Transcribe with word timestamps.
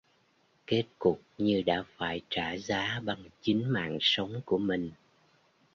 Kết 0.67 0.83
cục 0.99 1.21
như 1.37 1.61
đã 1.65 1.83
phải 1.97 2.21
trả 2.29 2.57
giá 2.57 2.99
bằng 3.05 3.23
chính 3.41 3.69
mạng 3.73 3.97
sống 4.01 4.41
của 4.45 4.57
mình 4.57 4.91